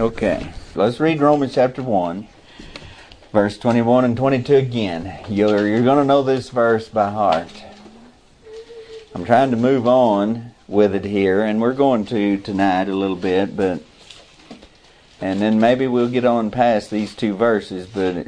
[0.00, 2.26] Okay, let's read Romans chapter 1,
[3.34, 5.18] verse 21 and 22 again.
[5.28, 7.62] You're, you're going to know this verse by heart.
[9.14, 13.14] I'm trying to move on with it here, and we're going to tonight a little
[13.14, 13.82] bit, but.
[15.20, 18.26] And then maybe we'll get on past these two verses, but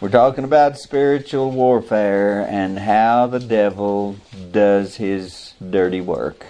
[0.00, 4.16] we're talking about spiritual warfare and how the devil
[4.50, 6.46] does his dirty work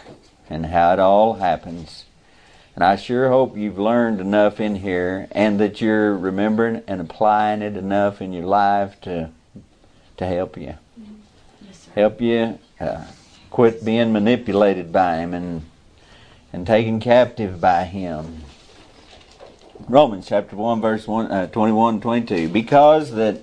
[0.49, 2.05] and how it all happens.
[2.77, 7.63] And I sure hope you've learned enough in here and that you're remembering and applying
[7.63, 9.31] it enough in your life to
[10.19, 10.75] to help you.
[11.63, 13.05] Yes, help you uh,
[13.51, 15.63] quit being manipulated by him and
[16.53, 18.43] and taken captive by him.
[19.89, 23.43] Romans chapter 1 verse 1 uh, 21 22 because that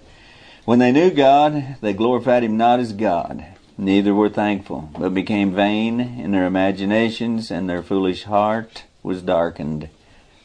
[0.65, 3.43] when they knew God they glorified him not as God
[3.79, 9.89] neither were thankful but became vain in their imaginations and their foolish heart was darkened.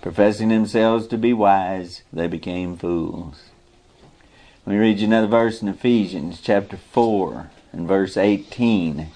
[0.02, 3.44] Professing themselves to be wise, they became fools.
[4.66, 9.06] Let me read you another verse in Ephesians chapter 4 and verse 18.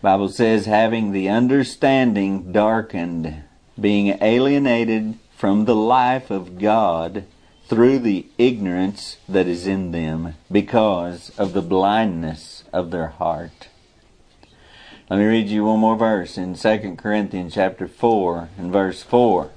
[0.00, 3.42] Bible says, having the understanding darkened,
[3.80, 7.24] being alienated from the life of God
[7.68, 13.68] through the ignorance that is in them because of the blindness of their heart.
[15.10, 19.50] Let me read you one more verse in 2 Corinthians chapter 4 and verse 4.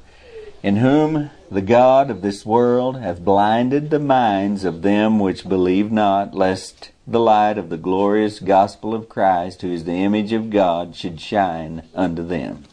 [0.64, 5.92] In whom the God of this world hath blinded the minds of them which believe
[5.92, 10.50] not, lest the light of the glorious gospel of Christ, who is the image of
[10.50, 12.64] God, should shine unto them.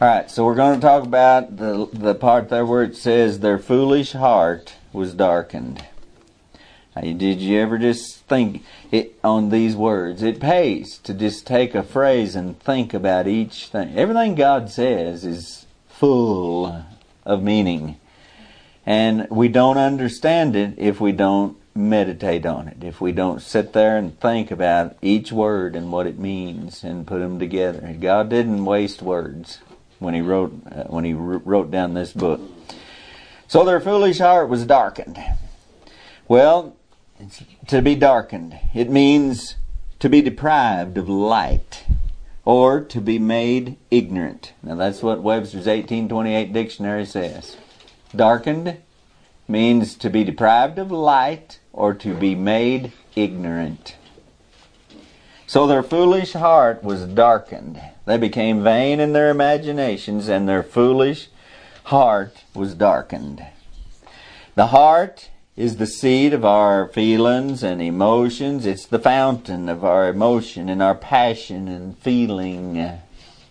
[0.00, 3.60] Alright, so we're going to talk about the, the part there where it says, Their
[3.60, 5.84] foolish heart was darkened.
[7.00, 10.22] Did you ever just think it on these words?
[10.22, 13.96] It pays to just take a phrase and think about each thing.
[13.96, 16.84] Everything God says is full
[17.24, 17.96] of meaning.
[18.84, 23.72] And we don't understand it if we don't meditate on it, if we don't sit
[23.72, 27.96] there and think about each word and what it means and put them together.
[27.98, 29.60] God didn't waste words
[29.98, 32.40] when he wrote uh, when he wrote down this book.
[33.48, 35.18] So their foolish heart was darkened.
[36.28, 36.76] Well,
[37.66, 38.58] to be darkened.
[38.74, 39.56] It means
[40.00, 41.84] to be deprived of light
[42.44, 44.52] or to be made ignorant.
[44.62, 47.56] Now that's what Webster's 1828 dictionary says.
[48.14, 48.78] Darkened
[49.46, 53.96] means to be deprived of light or to be made ignorant.
[55.46, 57.80] So their foolish heart was darkened.
[58.06, 61.28] They became vain in their imaginations, and their foolish
[61.84, 63.44] heart was darkened.
[64.54, 68.64] The heart is the seat of our feelings and emotions.
[68.64, 72.92] It's the fountain of our emotion and our passion and feeling.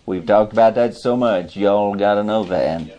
[0.04, 1.56] We've talked about that so much.
[1.56, 2.98] Y'all got to know that.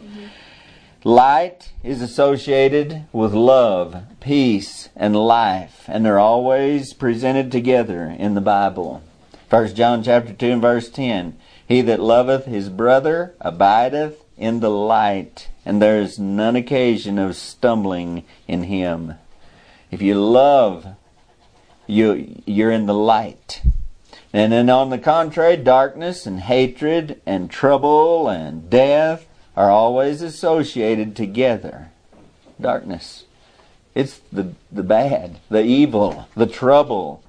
[1.03, 8.41] Light is associated with love, peace, and life, and they're always presented together in the
[8.41, 9.03] Bible.
[9.49, 11.37] 1 John chapter 2 and verse 10.
[11.67, 17.33] He that loveth his brother abideth in the light, and there is none occasion of
[17.33, 19.13] stumbling in him.
[19.89, 20.85] If you love,
[21.87, 23.61] you, you're in the light.
[24.33, 31.15] And then on the contrary, darkness and hatred and trouble and death are always associated
[31.15, 31.91] together.
[32.59, 33.23] Darkness.
[33.95, 37.22] It's the, the bad, the evil, the trouble,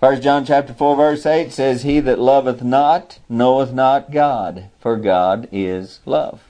[0.00, 4.96] First John chapter 4 verse 8 says, He that loveth not knoweth not God, for
[4.96, 6.42] God is love.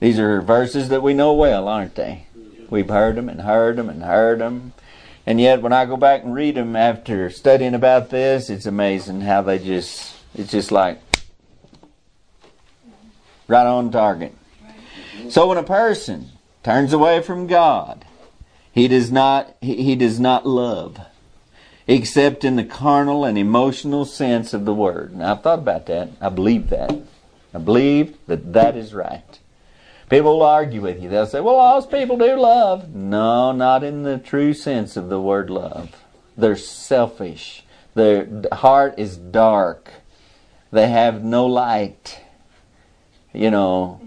[0.00, 2.26] These are verses that we know well, aren't they?
[2.70, 4.72] We've heard them and heard them and heard them.
[5.26, 9.20] And yet when I go back and read them after studying about this, it's amazing
[9.20, 10.98] how they just, it's just like
[13.48, 14.34] right on target.
[15.28, 16.30] So when a person
[16.62, 18.06] turns away from God,
[18.72, 20.96] he does not, he, he does not love
[21.86, 25.14] except in the carnal and emotional sense of the word.
[25.14, 26.10] Now, I've thought about that.
[26.20, 26.90] I believe that.
[27.52, 29.38] I believe that that is right.
[30.08, 31.08] People will argue with you.
[31.08, 32.94] They'll say, well, all people do love.
[32.94, 35.94] No, not in the true sense of the word love.
[36.36, 37.64] They're selfish.
[37.94, 39.90] Their heart is dark.
[40.72, 42.20] They have no light.
[43.32, 44.00] You know,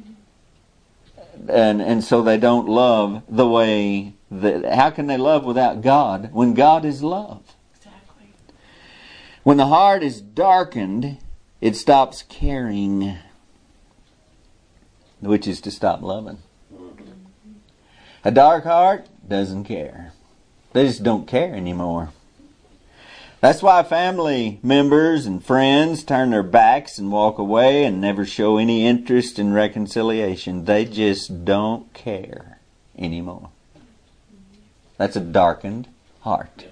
[1.49, 6.29] and and so they don't love the way that how can they love without God
[6.31, 7.43] when God is love?
[9.47, 11.19] When the heart is darkened,
[11.61, 13.15] it stops caring,
[15.21, 16.39] which is to stop loving.
[18.25, 20.11] A dark heart doesn't care.
[20.73, 22.09] They just don't care anymore.
[23.39, 28.57] That's why family members and friends turn their backs and walk away and never show
[28.57, 30.65] any interest in reconciliation.
[30.65, 32.59] They just don't care
[32.97, 33.51] anymore.
[34.97, 35.87] That's a darkened
[36.19, 36.65] heart.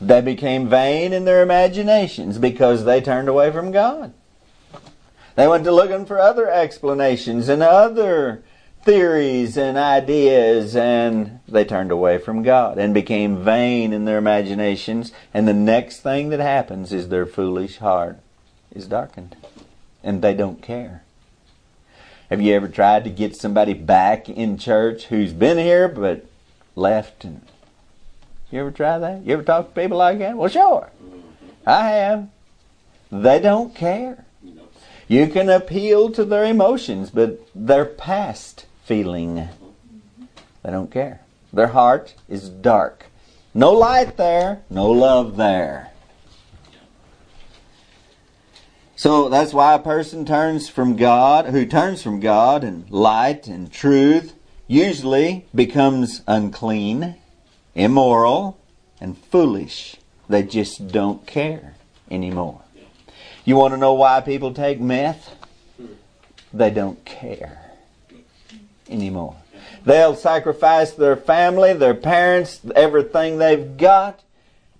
[0.00, 4.12] They became vain in their imaginations because they turned away from God.
[5.34, 8.42] They went to looking for other explanations and other
[8.84, 15.12] theories and ideas, and they turned away from God and became vain in their imaginations.
[15.34, 18.18] And the next thing that happens is their foolish heart
[18.74, 19.36] is darkened,
[20.02, 21.02] and they don't care.
[22.30, 26.26] Have you ever tried to get somebody back in church who's been here but
[26.76, 27.40] left and
[28.50, 29.24] you ever try that?
[29.24, 30.36] You ever talk to people like that?
[30.36, 30.90] Well, sure.
[31.04, 31.18] Mm-hmm.
[31.66, 32.28] I have.
[33.10, 34.24] They don't care.
[35.06, 39.36] You can appeal to their emotions, but they're past feeling,
[40.62, 41.20] they don't care.
[41.50, 43.06] Their heart is dark.
[43.54, 45.92] No light there, no love there.
[48.96, 53.72] So that's why a person turns from God, who turns from God and light and
[53.72, 54.34] truth,
[54.66, 57.16] usually becomes unclean
[57.78, 58.58] immoral,
[59.00, 59.96] and foolish.
[60.28, 61.74] They just don't care
[62.10, 62.60] anymore.
[63.44, 65.34] You want to know why people take meth?
[66.52, 67.70] They don't care
[68.90, 69.36] anymore.
[69.84, 74.20] They'll sacrifice their family, their parents, everything they've got.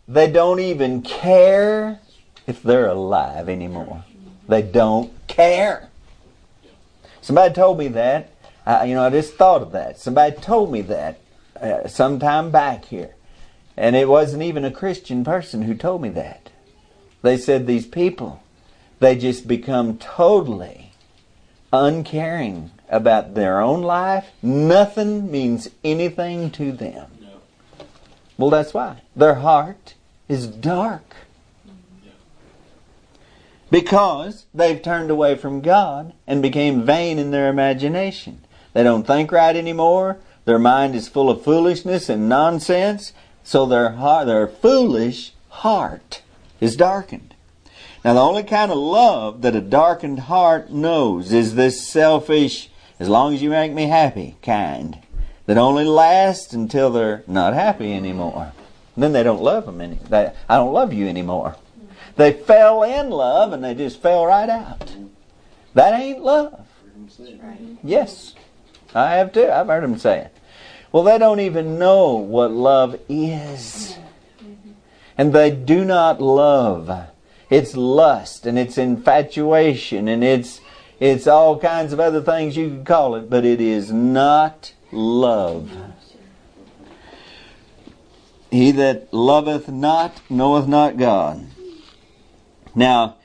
[0.08, 2.00] They don't even care
[2.46, 4.04] if they're alive anymore.
[4.48, 5.88] They don't care.
[7.20, 8.30] Somebody told me that.
[8.66, 9.98] I, you know, I just thought of that.
[9.98, 11.20] Somebody told me that
[11.62, 13.14] uh, some time back here.
[13.76, 16.50] And it wasn't even a Christian person who told me that.
[17.22, 18.42] They said these people,
[18.98, 20.92] they just become totally
[21.72, 24.28] uncaring about their own life.
[24.42, 27.10] Nothing means anything to them.
[27.20, 27.86] No.
[28.36, 29.02] Well, that's why.
[29.14, 29.94] Their heart
[30.28, 31.14] is dark.
[33.70, 38.40] Because they've turned away from God and became vain in their imagination.
[38.72, 40.18] They don't think right anymore.
[40.48, 43.12] Their mind is full of foolishness and nonsense,
[43.44, 46.22] so their heart, their foolish heart
[46.58, 47.34] is darkened.
[48.02, 53.10] Now, the only kind of love that a darkened heart knows is this selfish, as
[53.10, 55.00] long as you make me happy kind,
[55.44, 58.52] that only lasts until they're not happy anymore.
[58.94, 59.96] And then they don't love them any.
[59.96, 61.56] They, I don't love you anymore.
[62.16, 64.94] They fell in love and they just fell right out.
[65.74, 66.64] That ain't love.
[67.84, 68.34] Yes,
[68.94, 69.50] I have too.
[69.50, 70.34] I've heard them say it.
[70.90, 73.96] Well, they don't even know what love is.
[75.18, 76.90] And they do not love.
[77.50, 80.60] It's lust and it's infatuation and it's,
[81.00, 85.70] it's all kinds of other things you could call it, but it is not love.
[88.50, 91.46] He that loveth not knoweth not God.
[92.74, 93.16] Now,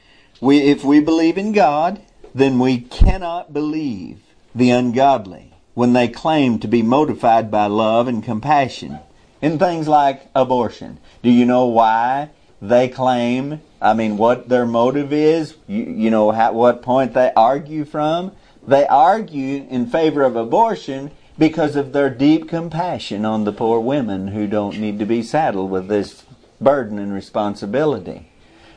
[0.41, 2.01] we, if we believe in God,
[2.35, 4.19] then we cannot believe
[4.53, 8.99] the ungodly when they claim to be motivated by love and compassion
[9.41, 10.97] in things like abortion.
[11.21, 12.29] Do you know why
[12.61, 13.61] they claim?
[13.81, 15.55] I mean, what their motive is?
[15.67, 18.31] You, you know how, what point they argue from?
[18.65, 24.29] They argue in favor of abortion because of their deep compassion on the poor women
[24.29, 26.23] who don't need to be saddled with this
[26.61, 28.31] burden and responsibility.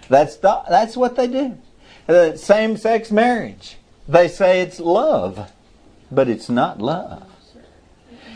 [0.08, 1.58] That's the, that's what they do.
[2.36, 3.76] same-sex marriage.
[4.08, 5.52] They say it's love
[6.10, 7.22] but it's not love.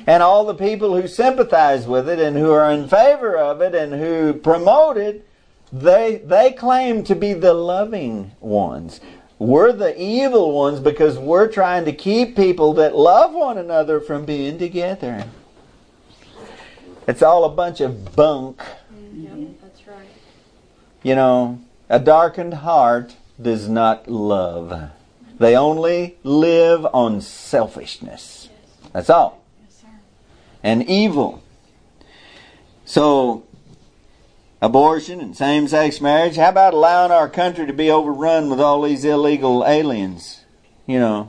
[0.06, 3.74] And all the people who sympathize with it and who are in favor of it
[3.74, 5.26] and who promote it,
[5.72, 9.00] they, they claim to be the loving ones.
[9.38, 14.24] We're the evil ones because we're trying to keep people that love one another from
[14.24, 15.24] being together.
[17.06, 18.60] It's all a bunch of bunk.
[18.94, 19.42] Mm-hmm.
[19.42, 20.06] Yep, that's right.
[21.02, 24.90] You know, a darkened heart does not love.
[25.40, 28.50] They only live on selfishness.
[28.92, 29.42] That's all.
[30.62, 31.42] and evil.
[32.84, 33.44] So,
[34.60, 36.36] abortion and same sex marriage.
[36.36, 40.44] How about allowing our country to be overrun with all these illegal aliens?
[40.86, 41.28] You know,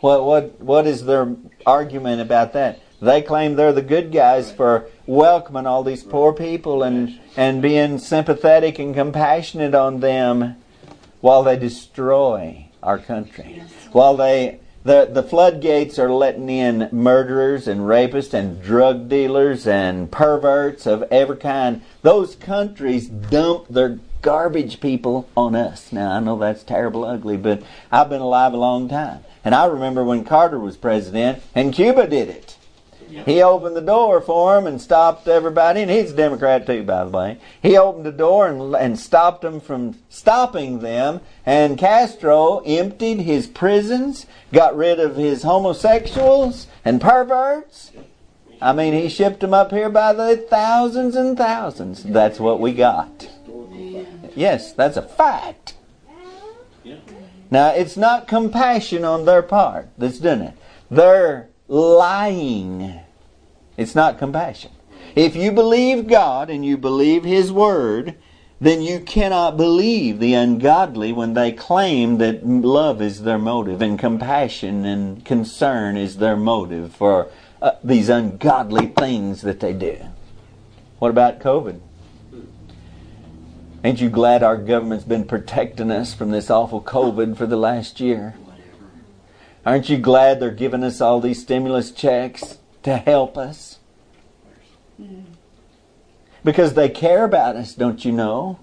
[0.00, 2.80] what, what, what is their argument about that?
[3.00, 7.96] They claim they're the good guys for welcoming all these poor people and, and being
[7.98, 10.56] sympathetic and compassionate on them
[11.22, 13.62] while they destroy our country.
[13.92, 20.12] While they the, the floodgates are letting in murderers and rapists and drug dealers and
[20.12, 21.80] perverts of every kind.
[22.02, 25.90] Those countries dump their garbage people on us.
[25.90, 29.24] Now, I know that's terrible, ugly, but I've been alive a long time.
[29.42, 32.58] And I remember when Carter was president and Cuba did it.
[33.26, 37.04] He opened the door for him and stopped everybody, and he's a Democrat too, by
[37.04, 37.38] the way.
[37.62, 43.46] He opened the door and, and stopped them from stopping them, and Castro emptied his
[43.46, 47.92] prisons, got rid of his homosexuals and perverts.
[48.60, 52.02] I mean, he shipped them up here by the thousands and thousands.
[52.02, 53.28] That's what we got.
[54.34, 55.74] Yes, that's a fact.
[57.50, 60.54] Now, it's not compassion on their part that's doing it.
[60.90, 63.00] They're lying.
[63.76, 64.70] It's not compassion.
[65.14, 68.14] If you believe God and you believe His Word,
[68.60, 73.98] then you cannot believe the ungodly when they claim that love is their motive and
[73.98, 77.28] compassion and concern is their motive for
[77.60, 79.98] uh, these ungodly things that they do.
[81.00, 81.80] What about COVID?
[83.82, 88.00] Ain't you glad our government's been protecting us from this awful COVID for the last
[88.00, 88.34] year?
[89.66, 92.56] Aren't you glad they're giving us all these stimulus checks?
[92.84, 93.78] to help us.
[96.44, 98.60] Because they care about us, don't you know?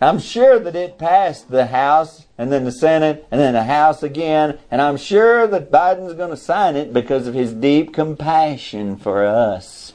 [0.00, 4.02] I'm sure that it passed the House and then the Senate and then the House
[4.02, 8.96] again, and I'm sure that Biden's going to sign it because of his deep compassion
[8.96, 9.92] for us.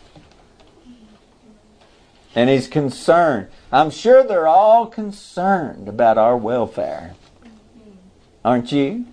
[2.35, 3.47] And he's concerned.
[3.71, 7.15] I'm sure they're all concerned about our welfare.
[8.45, 9.05] Aren't you?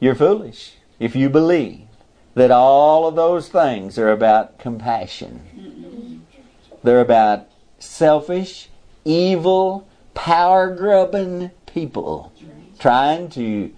[0.00, 1.82] You're foolish if you believe
[2.34, 6.24] that all of those things are about compassion.
[6.82, 7.46] They're about
[7.78, 8.68] selfish,
[9.04, 12.32] evil, power grubbing people
[12.78, 13.68] trying to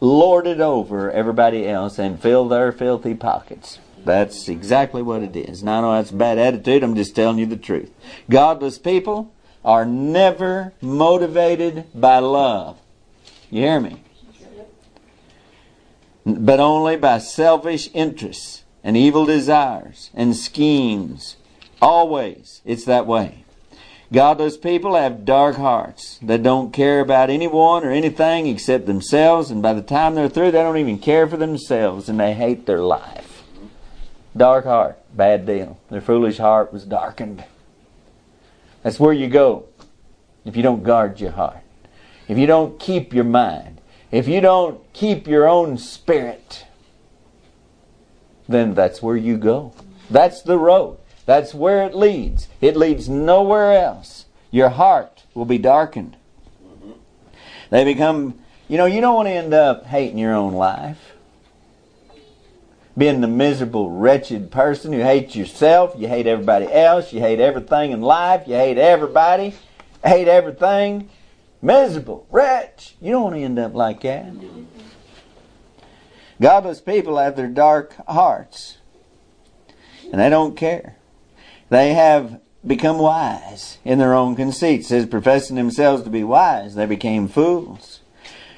[0.00, 3.78] lord it over everybody else and fill their filthy pockets.
[4.04, 5.62] That's exactly what it is.
[5.62, 6.82] Now, I know that's a bad attitude.
[6.84, 7.90] I'm just telling you the truth.
[8.28, 9.32] Godless people
[9.64, 12.78] are never motivated by love.
[13.50, 14.02] You hear me?
[16.26, 21.36] but only by selfish interests and evil desires and schemes.
[21.80, 23.44] Always, it's that way.
[24.12, 29.62] Godless people have dark hearts that don't care about anyone or anything except themselves, and
[29.62, 32.80] by the time they're through, they don't even care for themselves and they hate their
[32.80, 33.42] life.
[34.36, 35.78] Dark heart, bad deal.
[35.90, 37.44] Their foolish heart was darkened.
[38.82, 39.66] That's where you go
[40.44, 41.62] if you don't guard your heart,
[42.28, 43.75] if you don't keep your mind
[44.10, 46.64] if you don't keep your own spirit,
[48.48, 49.72] then that's where you go.
[50.10, 50.98] That's the road.
[51.24, 52.48] That's where it leads.
[52.60, 54.26] It leads nowhere else.
[54.50, 56.16] Your heart will be darkened.
[57.70, 61.12] They become, you know, you don't want to end up hating your own life.
[62.96, 67.90] Being the miserable, wretched person who hates yourself, you hate everybody else, you hate everything
[67.90, 69.54] in life, you hate everybody,
[70.02, 71.10] hate everything
[71.62, 72.96] miserable, wretch.
[73.00, 74.32] You don't want to end up like that.
[76.40, 78.78] Godless people have their dark hearts,
[80.12, 80.96] and they don't care.
[81.70, 84.80] They have become wise in their own conceit.
[84.80, 88.00] It says, professing themselves to be wise, they became fools.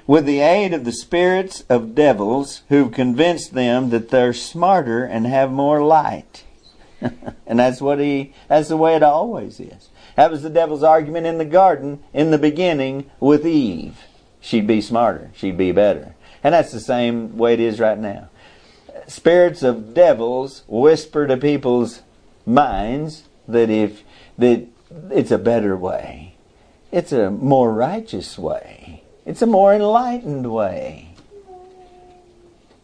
[0.07, 5.27] With the aid of the spirits of devils who've convinced them that they're smarter and
[5.27, 6.45] have more light.
[7.47, 9.91] and that's what he, that's the way it always is.
[10.19, 14.01] That was the devil's argument in the garden in the beginning with Eve.
[14.41, 16.17] She'd be smarter, she'd be better.
[16.43, 18.29] And that's the same way it is right now.
[19.07, 22.03] Spirits of devils whisper to people's
[22.45, 24.03] minds that if
[24.37, 24.67] that
[25.13, 26.35] it's a better way.
[26.91, 29.05] It's a more righteous way.
[29.25, 31.11] It's a more enlightened way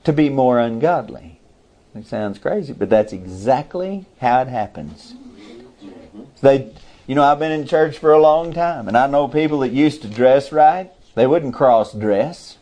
[0.04, 1.40] to be more ungodly.
[1.96, 5.14] It sounds crazy, but that's exactly how it happens.
[6.40, 6.70] They
[7.06, 9.72] you know, I've been in church for a long time, and I know people that
[9.72, 10.90] used to dress right.
[11.14, 12.56] They wouldn't cross dress.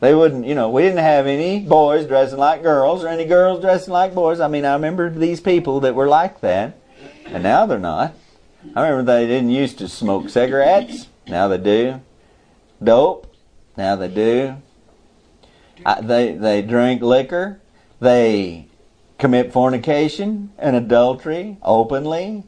[0.00, 3.60] They wouldn't, you know, we didn't have any boys dressing like girls or any girls
[3.60, 4.40] dressing like boys.
[4.40, 6.76] I mean, I remember these people that were like that,
[7.26, 8.12] and now they're not.
[8.74, 11.06] I remember they didn't used to smoke cigarettes.
[11.28, 12.00] Now they do.
[12.82, 13.32] Dope.
[13.76, 14.56] Now they do.
[15.86, 17.60] I, they they drink liquor.
[18.00, 18.66] They
[19.18, 22.42] commit fornication and adultery openly.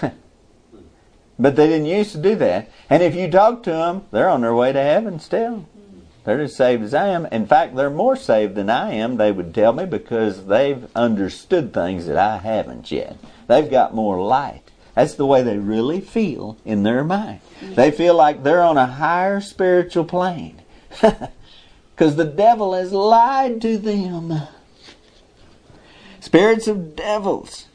[1.38, 2.68] but they didn't used to do that.
[2.90, 5.66] And if you talk to them, they're on their way to heaven still.
[6.24, 7.26] They're as saved as I am.
[7.26, 11.72] In fact, they're more saved than I am, they would tell me, because they've understood
[11.74, 13.18] things that I haven't yet.
[13.46, 14.62] They've got more light.
[14.94, 17.40] That's the way they really feel in their mind.
[17.60, 20.62] They feel like they're on a higher spiritual plane.
[21.00, 24.32] Because the devil has lied to them.
[26.20, 27.66] Spirits of devils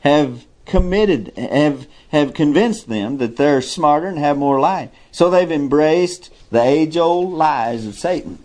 [0.00, 4.90] have committed, have, have convinced them that they're smarter and have more light.
[5.12, 8.40] So they've embraced the age old lies of Satan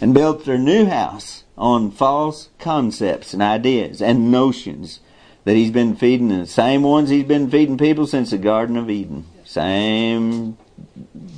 [0.00, 5.00] and built their new house on false concepts and ideas and notions
[5.44, 8.90] that he's been feeding, the same ones he's been feeding people since the Garden of
[8.90, 9.26] Eden.
[9.44, 10.56] Same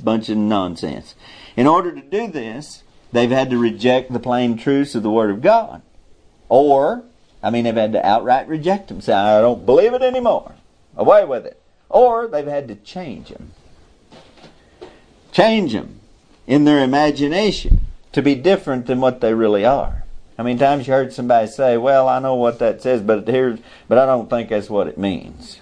[0.03, 1.13] bunch of nonsense.
[1.55, 5.29] In order to do this, they've had to reject the plain truths of the Word
[5.29, 5.81] of God.
[6.49, 7.03] Or
[7.41, 10.53] I mean, they've had to outright reject him, say, I don't believe it anymore.
[10.97, 11.61] Away with it.
[11.89, 13.51] Or they've had to change him.
[15.31, 16.01] Change him
[16.47, 17.81] in their imagination
[18.11, 20.03] to be different than what they really are.
[20.37, 23.59] How many times you heard somebody say, Well, I know what that says, but here's
[23.87, 25.59] but I don't think that's what it means.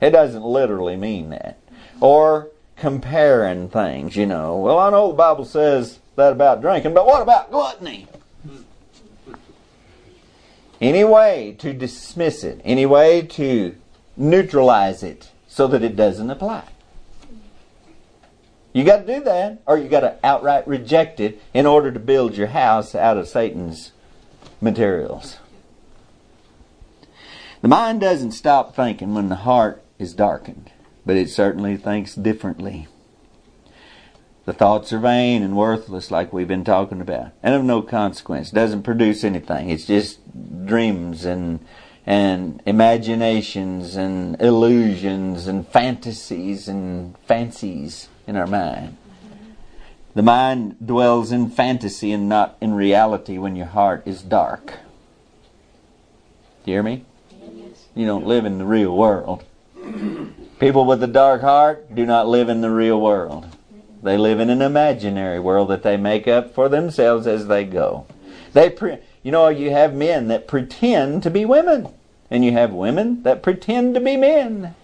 [0.00, 1.58] It doesn't literally mean that.
[2.00, 4.56] Or comparing things, you know.
[4.58, 8.06] Well, I know the Bible says that about drinking, but what about gluttony?
[10.80, 13.74] any way to dismiss it, any way to
[14.16, 16.64] neutralize it so that it doesn't apply.
[18.72, 21.98] You got to do that, or you got to outright reject it in order to
[21.98, 23.92] build your house out of Satan's
[24.60, 25.38] materials.
[27.62, 30.70] The mind doesn't stop thinking when the heart is darkened,
[31.06, 32.86] but it certainly thinks differently.
[34.46, 38.48] The thoughts are vain and worthless, like we've been talking about, and of no consequence.
[38.52, 39.70] Doesn't produce anything.
[39.70, 40.20] It's just
[40.64, 41.58] dreams and
[42.06, 48.96] and imaginations and illusions and fantasies and fancies in our mind.
[50.14, 54.74] The mind dwells in fantasy and not in reality when your heart is dark.
[56.64, 57.04] You hear me?
[57.96, 59.42] You don't live in the real world.
[60.60, 63.55] People with a dark heart do not live in the real world.
[64.06, 68.06] They live in an imaginary world that they make up for themselves as they go.
[68.52, 71.88] They pre- you know, you have men that pretend to be women,
[72.30, 74.76] and you have women that pretend to be men.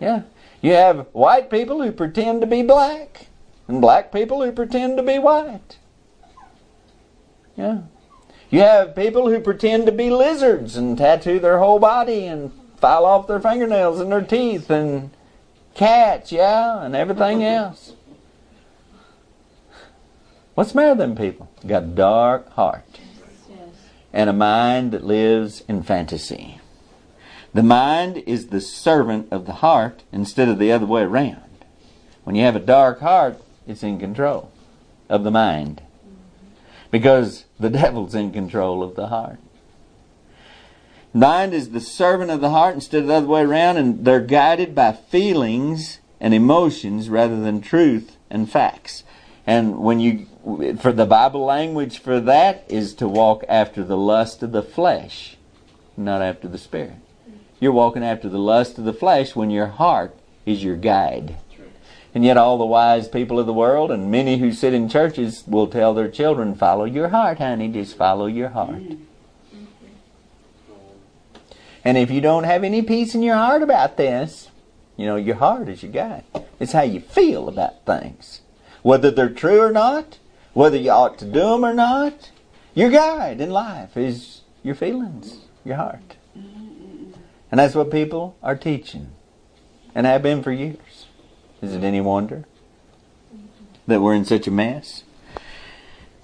[0.00, 0.22] Yeah.
[0.60, 3.28] You have white people who pretend to be black,
[3.68, 5.76] and black people who pretend to be white.
[7.56, 7.82] Yeah.
[8.50, 13.06] You have people who pretend to be lizards and tattoo their whole body and file
[13.06, 15.10] off their fingernails and their teeth and
[15.76, 17.92] cats, yeah, and everything else.
[20.58, 21.48] What's the matter with them people?
[21.62, 22.84] They got a dark heart
[24.12, 26.58] and a mind that lives in fantasy.
[27.54, 31.64] The mind is the servant of the heart instead of the other way around.
[32.24, 34.50] When you have a dark heart, it's in control
[35.08, 35.80] of the mind
[36.90, 39.38] because the devil's in control of the heart.
[41.14, 44.18] Mind is the servant of the heart instead of the other way around, and they're
[44.18, 49.04] guided by feelings and emotions rather than truth and facts.
[49.46, 50.26] And when you
[50.78, 55.36] for the Bible language for that is to walk after the lust of the flesh,
[55.96, 56.96] not after the spirit.
[57.60, 61.36] You're walking after the lust of the flesh when your heart is your guide.
[62.14, 65.44] And yet, all the wise people of the world and many who sit in churches
[65.46, 68.80] will tell their children, Follow your heart, honey, just follow your heart.
[71.84, 74.48] And if you don't have any peace in your heart about this,
[74.96, 76.24] you know, your heart is your guide.
[76.58, 78.40] It's how you feel about things.
[78.82, 80.18] Whether they're true or not,
[80.58, 82.30] whether you ought to do them or not.
[82.74, 86.16] Your guide in life is your feelings, your heart.
[86.36, 87.12] Mm-hmm.
[87.52, 89.12] And that's what people are teaching
[89.94, 91.06] and have been for years.
[91.62, 92.44] Is it any wonder
[93.86, 95.04] that we're in such a mess?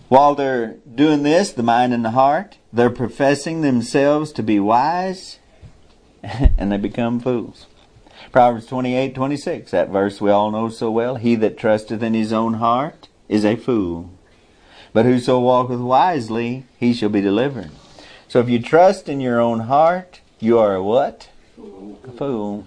[0.08, 5.38] While they're doing this, the mind and the heart, they're professing themselves to be wise
[6.24, 7.66] and they become fools.
[8.32, 11.14] Proverbs 28 26, that verse we all know so well.
[11.16, 14.10] He that trusteth in his own heart is a fool.
[14.94, 17.72] But whoso walketh wisely, he shall be delivered.
[18.28, 21.30] So if you trust in your own heart, you are a what?
[22.04, 22.64] A fool.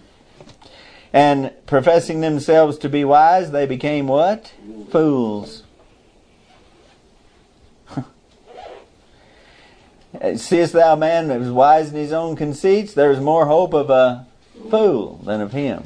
[1.13, 4.51] And professing themselves to be wise, they became what?
[4.91, 5.63] Fools.
[10.35, 12.93] Seest thou man that was wise in his own conceits?
[12.93, 14.27] There is more hope of a
[14.69, 15.83] fool than of him.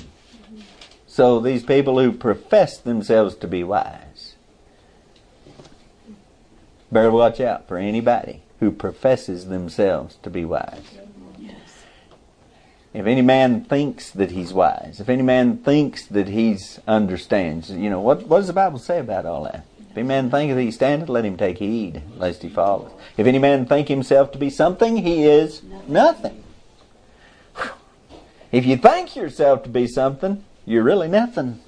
[1.06, 4.08] So these people who profess themselves to be wise
[6.92, 10.84] Better watch out for anybody who professes themselves to be wise.
[12.94, 17.90] If any man thinks that he's wise, if any man thinks that he's understands, you
[17.90, 19.66] know, what, what does the Bible say about all that?
[19.92, 23.00] If any man thinketh he standeth, let him take heed, lest he fall.
[23.16, 26.44] If any man think himself to be something, he is nothing.
[28.52, 31.62] If you think yourself to be something, you're really nothing.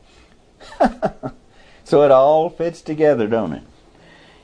[1.84, 3.62] so it all fits together, don't it?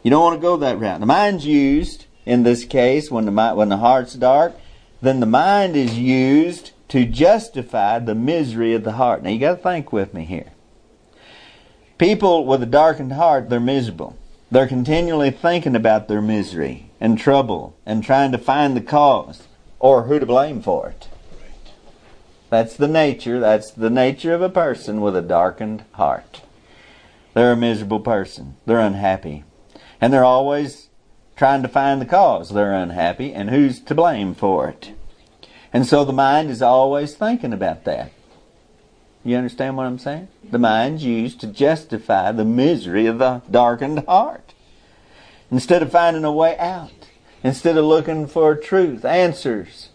[0.05, 1.01] You don't want to go that route.
[1.01, 4.55] The mind's used in this case when the mind, when the heart's dark,
[5.01, 9.23] then the mind is used to justify the misery of the heart.
[9.23, 10.51] Now you got to think with me here.
[11.97, 14.15] People with a darkened heart, they're miserable.
[14.51, 19.49] They're continually thinking about their misery and trouble and trying to find the cause
[19.81, 21.09] or who to blame for it.
[22.51, 23.41] That's the nature.
[23.41, 26.43] That's the nature of a person with a darkened heart.
[27.33, 28.57] They're a miserable person.
[28.67, 29.45] They're unhappy.
[30.05, 30.91] And they're always
[31.35, 34.93] trying to find the cause they're unhappy and who's to blame for it.
[35.73, 38.13] And so the mind is always thinking about that.
[39.25, 40.29] You understand what I'm saying?
[40.51, 44.53] The mind's used to justify the misery of the darkened heart.
[45.51, 47.09] Instead of finding a way out,
[47.43, 49.89] instead of looking for truth, answers,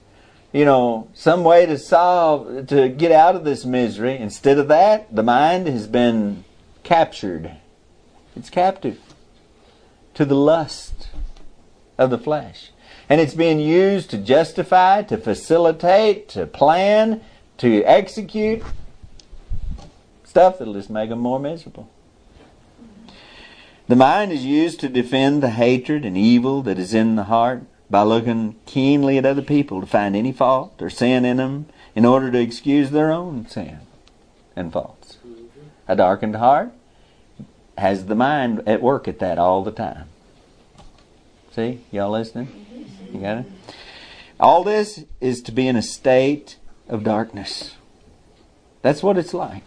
[0.51, 5.15] you know, some way to solve, to get out of this misery, instead of that,
[5.15, 6.45] the mind has been
[6.81, 7.51] captured.
[8.35, 8.99] It's captive
[10.19, 11.08] to the lust
[11.97, 12.71] of the flesh.
[13.08, 17.21] And it's being used to justify, to facilitate, to plan,
[17.60, 18.62] to execute
[20.25, 21.89] stuff that'll just make them more miserable.
[23.88, 27.63] The mind is used to defend the hatred and evil that is in the heart
[27.89, 32.03] by looking keenly at other people to find any fault or sin in them in
[32.03, 33.79] order to excuse their own sin
[34.53, 35.17] and faults.
[35.88, 36.73] A darkened heart
[37.79, 40.07] has the mind at work at that all the time.
[41.51, 41.79] See?
[41.91, 42.47] Y'all listening?
[43.11, 43.45] You got it?
[44.39, 47.75] All this is to be in a state of darkness.
[48.81, 49.63] That's what it's like.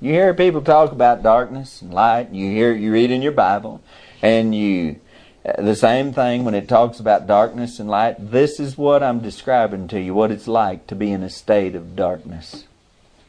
[0.00, 2.30] You hear people talk about darkness and light.
[2.30, 3.80] You hear you read in your Bible,
[4.20, 4.96] and you
[5.44, 8.16] uh, the same thing when it talks about darkness and light.
[8.18, 10.14] This is what I'm describing to you.
[10.14, 12.64] What it's like to be in a state of darkness.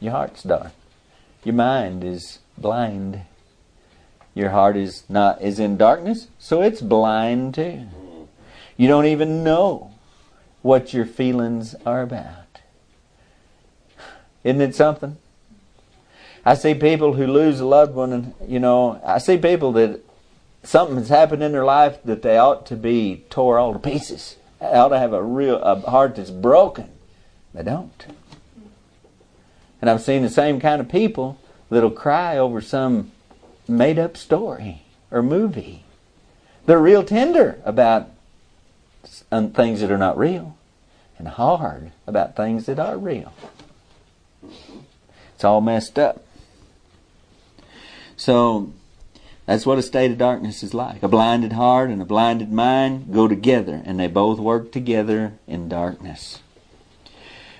[0.00, 0.72] Your heart's dark.
[1.44, 3.22] Your mind is blind
[4.34, 7.86] your heart is not is in darkness, so it's blind too.
[8.76, 9.92] You don't even know
[10.60, 12.58] what your feelings are about.
[14.42, 15.18] Isn't it something?
[16.44, 20.00] I see people who lose a loved one, and you know, I see people that
[20.64, 24.36] something has happened in their life that they ought to be tore all to pieces.
[24.60, 26.90] They ought to have a real a heart that's broken.
[27.54, 28.04] They don't.
[29.80, 31.38] And I've seen the same kind of people
[31.70, 33.12] that'll cry over some
[33.68, 35.84] made up story or movie.
[36.66, 38.10] They're real tender about
[39.30, 40.56] things that are not real
[41.18, 43.32] and hard about things that are real.
[45.34, 46.24] It's all messed up.
[48.16, 48.72] So
[49.46, 51.02] that's what a state of darkness is like.
[51.02, 55.68] A blinded heart and a blinded mind go together, and they both work together in
[55.68, 56.38] darkness.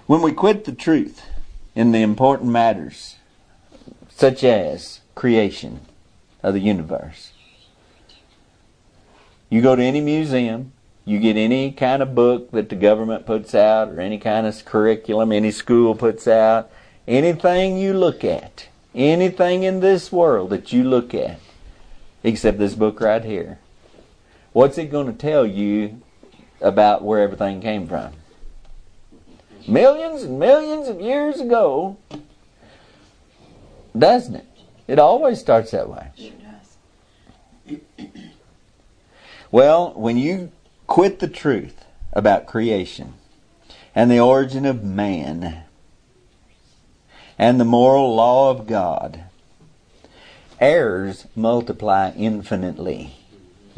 [0.06, 1.22] When we quit the truth
[1.74, 3.16] in the important matters,
[4.10, 5.80] such as creation,
[6.44, 7.32] of the universe.
[9.48, 10.72] You go to any museum,
[11.06, 14.64] you get any kind of book that the government puts out, or any kind of
[14.64, 16.70] curriculum any school puts out,
[17.08, 21.40] anything you look at, anything in this world that you look at,
[22.22, 23.58] except this book right here.
[24.52, 26.02] What's it going to tell you
[26.60, 28.12] about where everything came from?
[29.66, 31.96] Millions and millions of years ago,
[33.96, 34.46] doesn't it?
[34.86, 36.10] It always starts that way.
[39.50, 40.50] well, when you
[40.86, 43.14] quit the truth about creation
[43.94, 45.62] and the origin of man
[47.38, 49.24] and the moral law of God,
[50.60, 53.12] errors multiply infinitely.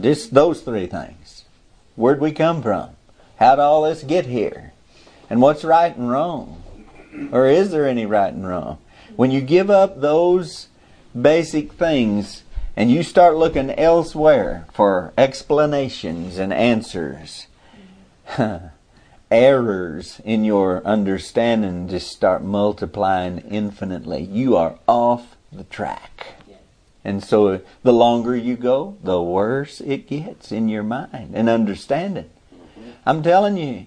[0.00, 1.44] Just those three things.
[1.94, 2.90] Where'd we come from?
[3.38, 4.72] How'd all this get here?
[5.30, 6.62] And what's right and wrong?
[7.32, 8.78] Or is there any right and wrong?
[9.14, 10.68] When you give up those
[11.20, 12.42] basic things
[12.76, 17.46] and you start looking elsewhere for explanations and answers,
[19.30, 24.22] errors in your understanding just start multiplying infinitely.
[24.22, 26.28] You are off the track.
[27.02, 32.28] And so the longer you go, the worse it gets in your mind and understanding.
[33.06, 33.86] I'm telling you,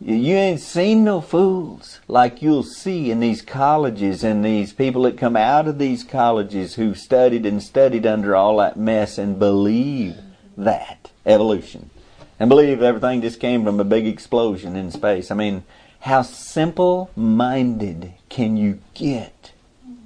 [0.00, 5.18] you ain't seen no fools like you'll see in these colleges and these people that
[5.18, 10.16] come out of these colleges who studied and studied under all that mess and believe
[10.56, 11.90] that evolution
[12.38, 15.30] and believe everything just came from a big explosion in space.
[15.30, 15.64] I mean,
[16.00, 19.52] how simple minded can you get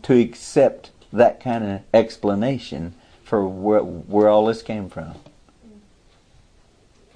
[0.02, 5.14] to accept that kind of explanation for where, where all this came from?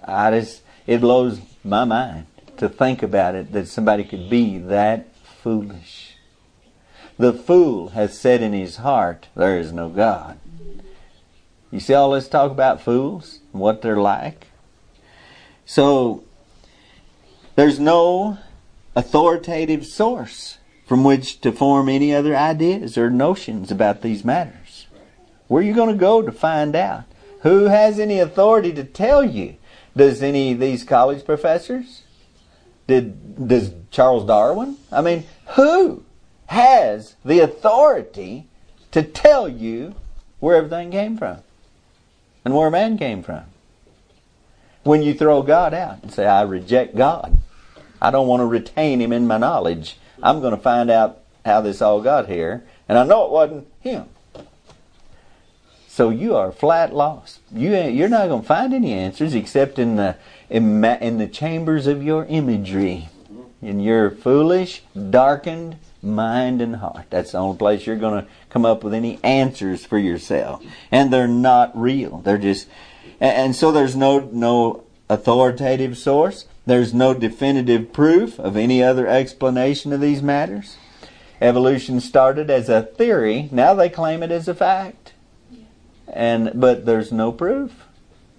[0.05, 2.28] I just, it blows my mind
[2.59, 6.16] to think about it that somebody could be that foolish.
[7.18, 10.38] The fool has said in his heart, There is no God.
[11.71, 14.47] You see all this talk about fools and what they're like?
[15.66, 16.25] So,
[17.57, 18.38] there's no
[18.97, 24.87] authoritative source from which to form any other ideas or notions about these matters.
[25.47, 27.05] Where are you going to go to find out?
[27.42, 29.57] Who has any authority to tell you?
[29.97, 32.03] Does any of these college professors?
[32.88, 34.79] Did does Charles Darwin?
[34.90, 35.24] I mean,
[35.57, 36.03] who
[36.46, 38.46] has the authority
[38.90, 39.94] to tell you
[40.40, 41.37] where everything came from
[42.46, 43.42] and where man came from?
[44.85, 47.37] When you throw God out and say, I reject God.
[48.01, 49.98] I don't want to retain him in my knowledge.
[50.22, 52.64] I'm going to find out how this all got here.
[52.88, 54.07] And I know it wasn't him.
[55.99, 57.41] So you are flat lost.
[57.53, 60.15] You you're not going to find any answers except in the
[60.49, 63.09] in, in the chambers of your imagery,
[63.61, 67.07] in your foolish, darkened mind and heart.
[67.11, 71.13] That's the only place you're going to come up with any answers for yourself, and
[71.13, 72.19] they're not real.
[72.19, 72.69] They're just
[73.19, 76.47] and so there's no no authoritative source.
[76.65, 80.77] There's no definitive proof of any other explanation of these matters.
[81.41, 85.15] Evolution started as a theory, now they claim it as a fact
[86.12, 87.85] and but there's no proof.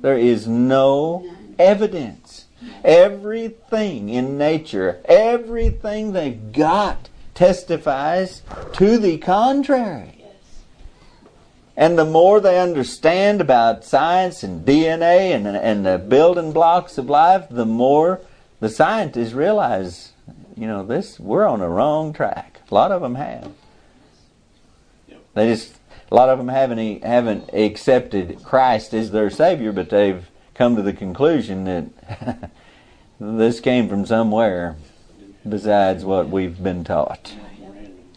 [0.01, 2.45] There is no evidence.
[2.83, 8.41] Everything in nature, everything they've got testifies
[8.73, 10.15] to the contrary.
[11.77, 17.09] And the more they understand about science and DNA and, and the building blocks of
[17.09, 18.19] life, the more
[18.59, 20.11] the scientists realize,
[20.57, 22.59] you know, this we're on a wrong track.
[22.69, 23.51] A lot of them have.
[25.35, 25.78] They just
[26.11, 30.81] a lot of them haven't haven't accepted Christ as their Savior, but they've come to
[30.81, 32.51] the conclusion that
[33.19, 34.75] this came from somewhere
[35.47, 37.35] besides what we've been taught.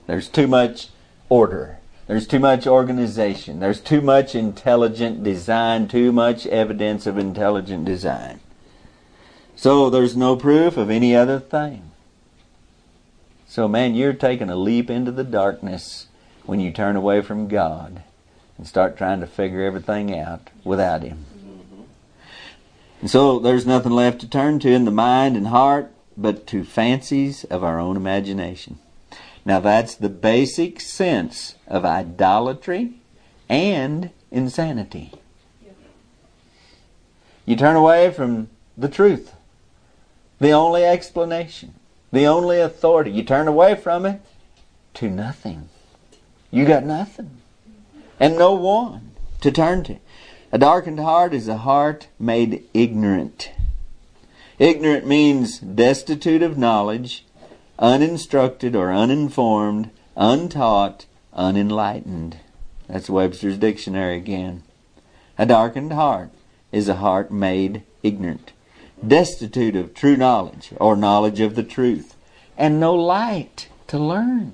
[0.07, 0.89] There's too much
[1.29, 1.79] order.
[2.07, 3.61] There's too much organization.
[3.61, 8.41] There's too much intelligent design, too much evidence of intelligent design.
[9.55, 11.93] So there's no proof of any other thing.
[13.47, 16.09] So, man, you're taking a leap into the darkness
[16.45, 18.03] when you turn away from God
[18.59, 21.25] and start trying to figure everything out without Him.
[23.01, 26.63] And so there's nothing left to turn to in the mind and heart but to
[26.65, 28.79] fancies of our own imagination.
[29.45, 32.93] Now that's the basic sense of idolatry
[33.49, 35.13] and insanity.
[37.47, 39.33] You turn away from the truth,
[40.39, 41.75] the only explanation,
[42.13, 43.11] the only authority.
[43.11, 44.21] You turn away from it
[44.95, 45.69] to nothing.
[46.53, 47.31] You got nothing.
[48.21, 49.97] And no one to turn to.
[50.53, 53.51] A darkened heart is a heart made ignorant.
[54.59, 57.25] Ignorant means destitute of knowledge,
[57.79, 62.37] uninstructed or uninformed, untaught, unenlightened.
[62.87, 64.62] That's Webster's dictionary again.
[65.38, 66.31] A darkened heart
[66.71, 68.53] is a heart made ignorant,
[69.05, 72.15] destitute of true knowledge or knowledge of the truth,
[72.59, 74.53] and no light to learn.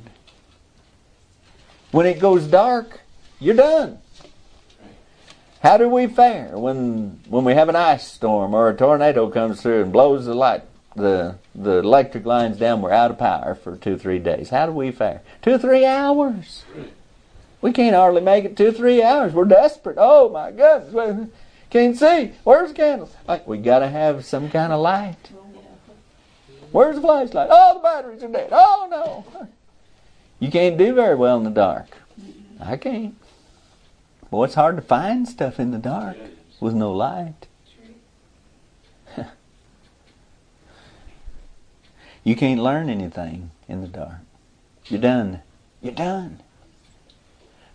[1.91, 3.01] When it goes dark,
[3.41, 3.99] you're done.
[5.63, 9.61] How do we fare when when we have an ice storm or a tornado comes
[9.61, 10.63] through and blows the light
[10.95, 12.83] the the electric lines down?
[12.83, 14.51] We're out of power for two three days.
[14.51, 15.23] How do we fare?
[15.43, 16.65] Two three hours.
[17.61, 19.33] We can't hardly make it two three hours.
[19.33, 19.97] We're desperate.
[19.99, 21.29] Oh my goodness,
[21.71, 22.33] can't see.
[22.45, 23.15] Where's the candles?
[23.27, 25.17] Like we gotta have some kind of light.
[26.71, 27.49] Where's the flashlight?
[27.51, 28.51] Oh, the batteries are dead.
[28.53, 29.49] Oh no.
[30.41, 31.87] You can't do very well in the dark.
[32.61, 33.15] I can't.
[34.31, 36.17] Boy, it's hard to find stuff in the dark
[36.61, 37.47] with no light.
[42.23, 44.21] you can't learn anything in the dark.
[44.87, 45.41] You're done.
[45.83, 46.39] You're done.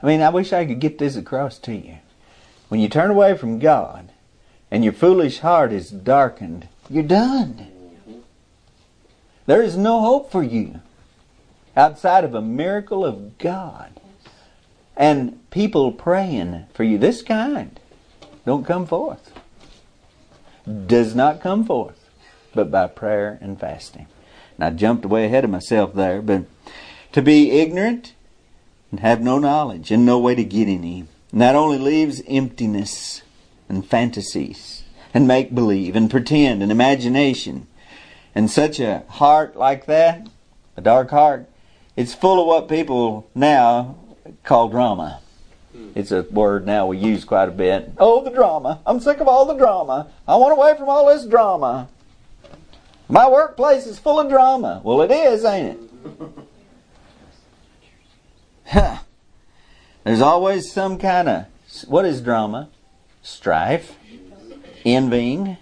[0.01, 1.97] I mean, I wish I could get this across to you.
[2.69, 4.09] When you turn away from God
[4.71, 7.67] and your foolish heart is darkened, you're done.
[9.47, 10.79] There is no hope for you
[11.75, 13.89] outside of a miracle of God
[14.95, 17.79] and people praying for you, this kind
[18.45, 19.31] don't come forth.
[20.87, 21.99] Does not come forth
[22.55, 24.05] but by prayer and fasting.
[24.55, 26.43] And I jumped way ahead of myself there, but
[27.11, 28.13] to be ignorant
[28.91, 31.05] and have no knowledge and no way to get any
[31.35, 33.23] not only leaves emptiness
[33.67, 34.83] and fantasies
[35.15, 37.65] and make believe and pretend and imagination.
[38.35, 40.27] And such a heart like that,
[40.77, 41.47] a dark heart,
[41.95, 43.95] it's full of what people now
[44.43, 45.19] call drama.
[45.71, 45.89] Hmm.
[45.95, 47.91] It's a word now we use quite a bit.
[47.97, 48.79] Oh, the drama.
[48.85, 50.07] I'm sick of all the drama.
[50.27, 51.89] I want away from all this drama.
[53.09, 54.81] My workplace is full of drama.
[54.83, 56.09] Well, it is, ain't it?
[58.65, 58.99] Huh.
[60.05, 61.45] There's always some kind of
[61.85, 62.69] what is drama?
[63.21, 63.97] Strife,
[64.85, 65.57] envying,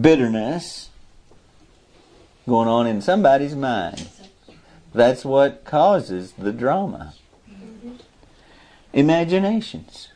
[0.00, 0.88] bitterness
[2.48, 4.08] going on in somebody's mind.
[4.92, 7.14] That's what causes the drama.
[8.92, 10.08] Imaginations.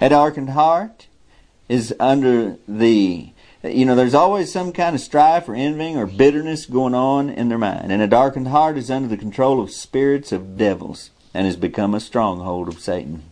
[0.00, 1.06] A darkened heart
[1.68, 3.30] is under the,
[3.62, 7.48] you know, there's always some kind of strife or envying or bitterness going on in
[7.48, 7.92] their mind.
[7.92, 11.94] And a darkened heart is under the control of spirits of devils and has become
[11.94, 13.22] a stronghold of Satan.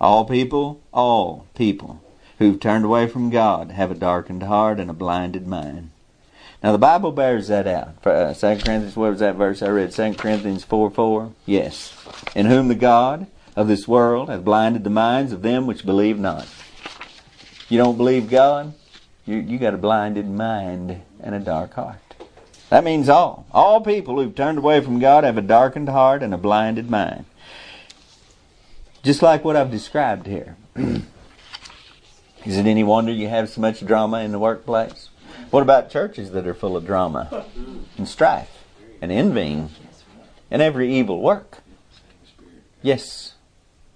[0.00, 2.02] All people, all people
[2.38, 5.90] who've turned away from God have a darkened heart and a blinded mind.
[6.62, 8.04] Now the Bible bears that out.
[8.04, 9.94] Uh, 2 Corinthians, what was that verse I read?
[9.94, 11.32] Second Corinthians 4 4?
[11.46, 11.94] Yes.
[12.34, 16.18] In whom the God of this world hath blinded the minds of them which believe
[16.18, 16.46] not.
[17.68, 18.74] You don't believe God?
[19.24, 21.98] You, you got a blinded mind and a dark heart.
[22.70, 23.46] That means all.
[23.52, 27.24] All people who've turned away from God have a darkened heart and a blinded mind.
[29.02, 30.56] Just like what I've described here.
[30.76, 35.08] Is it any wonder you have so much drama in the workplace?
[35.50, 37.44] What about churches that are full of drama
[37.96, 38.64] and strife
[39.00, 39.70] and envying
[40.50, 41.58] and every evil work?
[42.82, 43.34] Yes.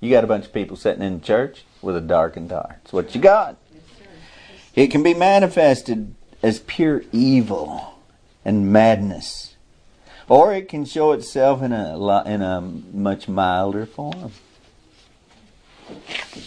[0.01, 2.77] You got a bunch of people sitting in church with a darkened heart.
[2.85, 3.57] It's what you got.
[4.75, 7.95] It can be manifested as pure evil
[8.45, 9.55] and madness,
[10.29, 14.33] or it can show itself in a in a much milder form.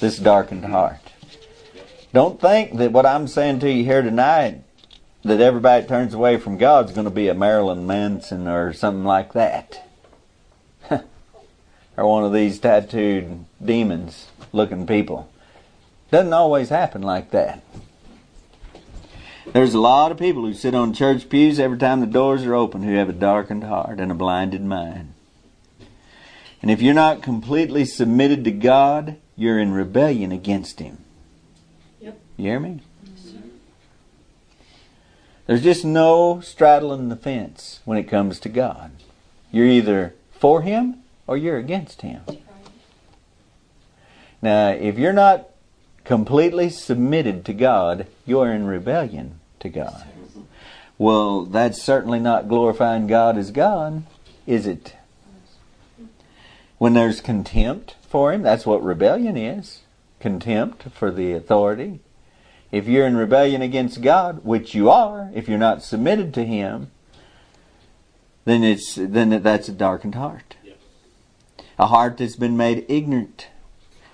[0.02, 1.00] This darkened heart.
[2.12, 4.65] Don't think that what I'm saying to you here tonight
[5.26, 9.04] that everybody turns away from God is going to be a Marilyn Manson or something
[9.04, 9.84] like that.
[10.92, 11.06] or
[12.08, 15.28] one of these tattooed demons looking people.
[16.12, 17.64] Doesn't always happen like that.
[19.52, 22.54] There's a lot of people who sit on church pews every time the doors are
[22.54, 25.14] open who have a darkened heart and a blinded mind.
[26.62, 31.00] And if you're not completely submitted to God, you're in rebellion against Him.
[32.00, 32.20] Yep.
[32.38, 32.82] You hear me?
[35.46, 38.92] There's just no straddling the fence when it comes to God.
[39.52, 42.22] You're either for Him or you're against Him.
[44.42, 45.50] Now, if you're not
[46.04, 50.06] completely submitted to God, you're in rebellion to God.
[50.98, 54.04] Well, that's certainly not glorifying God as God,
[54.48, 54.96] is it?
[56.80, 59.82] When there's contempt for Him, that's what rebellion is
[60.22, 62.00] contempt for the authority,
[62.76, 66.92] if you're in rebellion against God, which you are, if you're not submitted to Him,
[68.44, 70.76] then it's then that's a darkened heart, yes.
[71.80, 73.48] a heart that's been made ignorant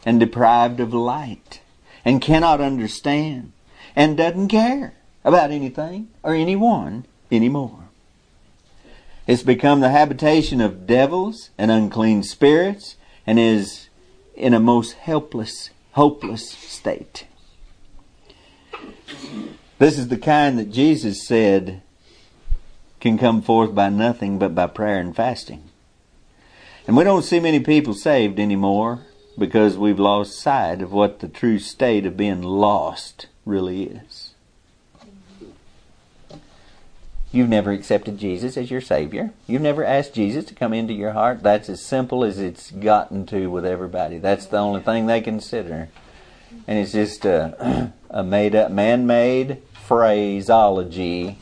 [0.06, 1.62] and deprived of light,
[2.06, 3.52] and cannot understand,
[3.96, 4.94] and doesn't care
[5.26, 7.90] about anything or anyone anymore.
[9.26, 12.96] It's become the habitation of devils and unclean spirits,
[13.26, 13.90] and is
[14.36, 17.26] in a most helpless, hopeless state.
[19.80, 21.82] This is the kind that Jesus said
[23.00, 25.64] can come forth by nothing but by prayer and fasting.
[26.88, 29.00] And we don't see many people saved anymore
[29.38, 34.30] because we've lost sight of what the true state of being lost really is.
[37.34, 39.32] You've never accepted Jesus as your Savior.
[39.48, 41.42] You've never asked Jesus to come into your heart.
[41.42, 44.18] That's as simple as it's gotten to with everybody.
[44.18, 45.88] That's the only thing they consider
[46.68, 51.38] and it's just a, a made up, man made phraseology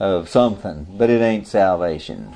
[0.00, 2.34] of something, but it ain't salvation.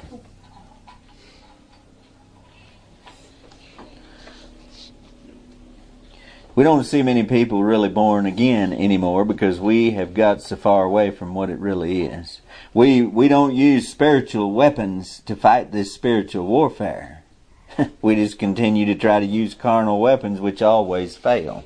[6.55, 10.83] We don't see many people really born again anymore because we have got so far
[10.83, 12.41] away from what it really is.
[12.75, 17.23] We we don't use spiritual weapons to fight this spiritual warfare.
[18.03, 21.63] we just continue to try to use carnal weapons which always fail.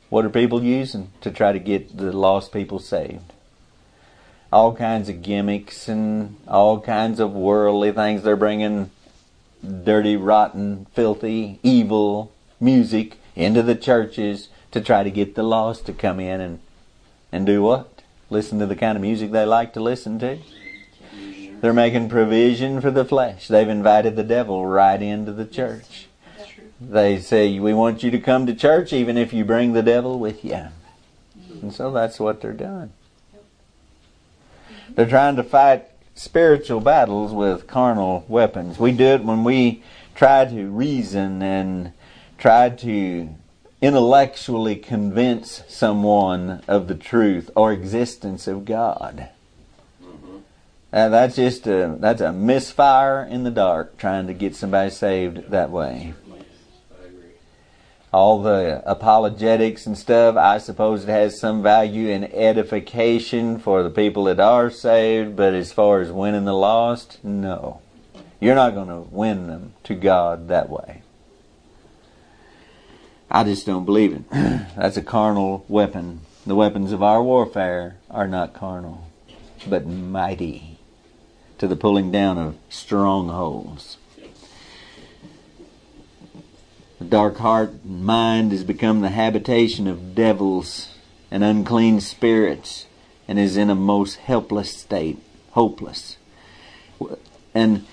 [0.10, 3.34] what are people using to try to get the lost people saved?
[4.54, 8.24] All kinds of gimmicks and all kinds of worldly things.
[8.24, 8.90] They're bringing
[9.84, 15.94] dirty, rotten, filthy, evil music into the churches to try to get the lost to
[15.94, 16.60] come in and,
[17.34, 18.02] and do what?
[18.30, 20.38] Listen to the kind of music they like to listen to.
[21.62, 23.48] They're making provision for the flesh.
[23.50, 26.07] They've invited the devil right into the church.
[26.80, 30.20] They say, We want you to come to church even if you bring the devil
[30.20, 30.68] with you.
[31.62, 32.94] And so that's what they're doing.
[34.92, 38.78] They're trying to fight spiritual battles with carnal weapons.
[38.78, 39.84] We do it when we
[40.16, 41.94] try to reason and
[42.38, 43.30] try to
[43.82, 49.30] intellectually convince someone of the truth or existence of God.
[50.94, 55.50] Uh, that's just a, that's a misfire in the dark trying to get somebody saved
[55.52, 56.14] that way
[58.14, 63.90] all the apologetics and stuff, I suppose it has some value in edification for the
[63.90, 67.82] people that are saved, but as far as winning the lost, no.
[68.40, 71.02] You're not going to win them to God that way.
[73.30, 74.30] I just don't believe it.
[74.78, 76.22] That's a carnal weapon.
[76.46, 79.06] The weapons of our warfare are not carnal,
[79.68, 80.80] but mighty
[81.58, 83.98] to the pulling down of strongholds.
[87.00, 90.96] The dark heart and mind has become the habitation of devils
[91.30, 92.88] and unclean spirits
[93.28, 95.20] and is in a most helpless state,
[95.52, 96.18] hopeless.
[97.54, 97.86] And,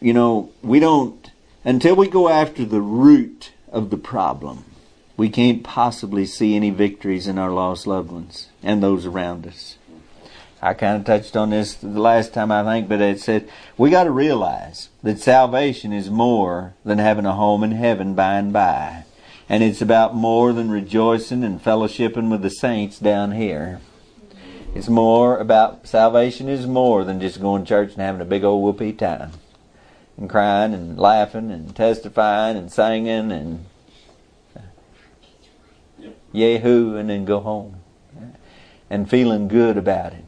[0.00, 1.30] you know, we don't,
[1.64, 4.64] until we go after the root of the problem,
[5.16, 9.78] we can't possibly see any victories in our lost loved ones and those around us.
[10.64, 13.90] I kind of touched on this the last time I think, but it said we
[13.90, 18.50] got to realize that salvation is more than having a home in heaven by and
[18.50, 19.04] by,
[19.46, 23.78] and it's about more than rejoicing and fellowshipping with the saints down here.
[24.74, 28.42] It's more about salvation is more than just going to church and having a big
[28.42, 29.32] old whoopee time,
[30.16, 33.66] and crying and laughing and testifying and singing and
[36.32, 37.80] yahoo and then go home
[38.88, 40.23] and feeling good about it.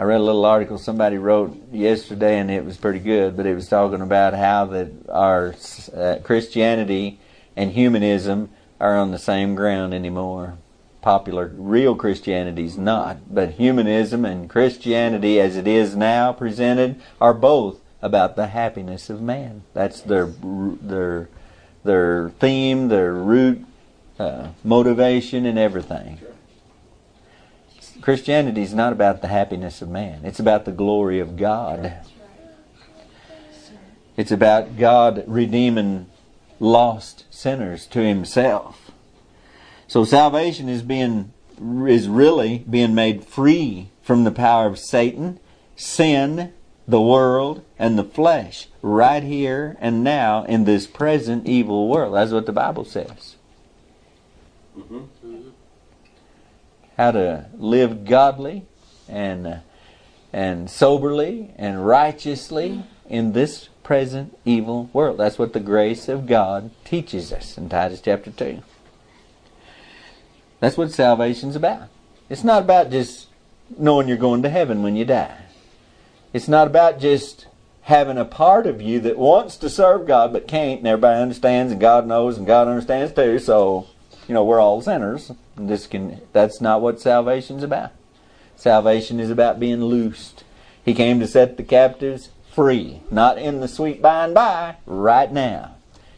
[0.00, 3.36] I read a little article somebody wrote yesterday, and it was pretty good.
[3.36, 5.54] But it was talking about how that our
[5.94, 7.18] uh, Christianity
[7.54, 8.48] and humanism
[8.80, 10.54] are on the same ground anymore.
[11.02, 17.76] Popular real Christianity's not, but humanism and Christianity, as it is now presented, are both
[18.00, 19.64] about the happiness of man.
[19.74, 21.28] That's their their
[21.84, 23.66] their theme, their root
[24.18, 26.16] uh, motivation, and everything.
[28.00, 31.94] Christianity is not about the happiness of man, it's about the glory of God.
[34.16, 36.06] It's about God redeeming
[36.58, 38.90] lost sinners to himself.
[39.88, 41.32] So salvation is being
[41.86, 45.38] is really being made free from the power of Satan,
[45.76, 46.52] sin,
[46.88, 52.14] the world, and the flesh right here and now in this present evil world.
[52.14, 53.36] That's what the Bible says.
[54.74, 55.04] hmm
[57.00, 58.66] how to live godly
[59.08, 59.60] and,
[60.34, 65.16] and soberly and righteously in this present evil world.
[65.16, 68.62] That's what the grace of God teaches us in Titus chapter 2.
[70.60, 71.88] That's what salvation's about.
[72.28, 73.28] It's not about just
[73.78, 75.38] knowing you're going to heaven when you die.
[76.34, 77.46] It's not about just
[77.80, 81.72] having a part of you that wants to serve God but can't, and everybody understands,
[81.72, 83.86] and God knows, and God understands too, so,
[84.28, 85.30] you know, we're all sinners.
[85.68, 87.90] This can that's not what salvation's about.
[88.56, 90.44] Salvation is about being loosed.
[90.84, 95.30] He came to set the captives free, not in the sweet by and by, right
[95.30, 95.72] now.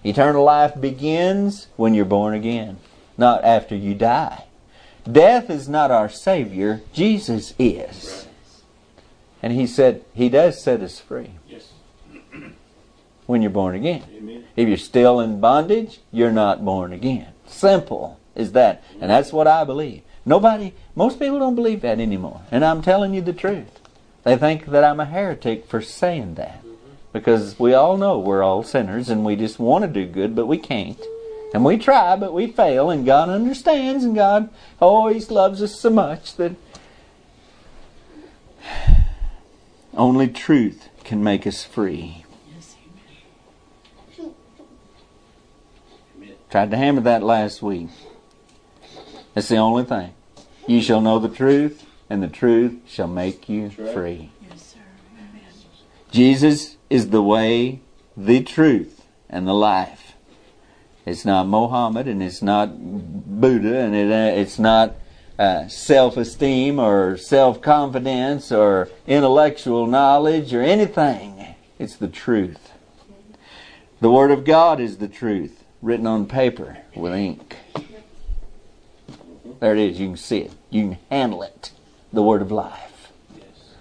[0.04, 2.78] Eternal life begins when you're born again,
[3.18, 4.44] not after you die.
[5.10, 8.26] Death is not our Savior, Jesus is.
[9.42, 11.30] And He said, He does set us free.
[11.48, 11.72] Yes.
[13.26, 14.04] when you're born again.
[14.16, 14.44] Amen.
[14.56, 17.28] If you're still in bondage, you're not born again.
[17.46, 18.82] Simple is that.
[19.00, 20.02] And that's what I believe.
[20.24, 22.42] Nobody, most people don't believe that anymore.
[22.50, 23.80] And I'm telling you the truth.
[24.24, 26.62] They think that I'm a heretic for saying that.
[27.12, 30.46] Because we all know we're all sinners and we just want to do good, but
[30.46, 31.00] we can't.
[31.52, 34.48] And we try, but we fail, and God understands, and God
[34.80, 36.52] always loves us so much that
[39.92, 42.24] only truth can make us free.
[46.50, 47.88] Tried to hammer that last week.
[49.34, 50.12] That's the only thing.
[50.66, 54.30] You shall know the truth, and the truth shall make you free.
[56.10, 57.80] Jesus is the way,
[58.16, 60.12] the truth, and the life.
[61.06, 64.96] It's not Mohammed, and it's not Buddha, and it, uh, it's not
[65.38, 71.54] uh, self esteem or self confidence or intellectual knowledge or anything.
[71.78, 72.70] It's the truth.
[74.00, 77.56] The Word of God is the truth, written on paper with ink.
[79.62, 80.00] There it is.
[80.00, 80.50] You can see it.
[80.70, 81.70] You can handle it.
[82.12, 83.12] The word of life.
[83.36, 83.74] Yes.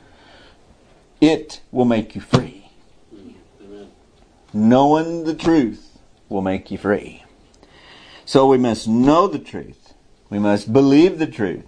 [1.20, 2.70] It will make you free.
[3.12, 3.88] Amen.
[4.54, 5.98] Knowing the truth
[6.30, 7.24] will make you free.
[8.26, 9.96] So we must know the truth.
[10.30, 11.66] We must believe the truth.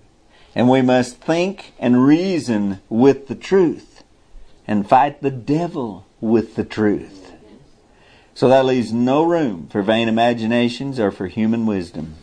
[0.53, 4.03] And we must think and reason with the truth
[4.67, 7.31] and fight the devil with the truth.
[8.35, 12.13] So that leaves no room for vain imaginations or for human wisdom.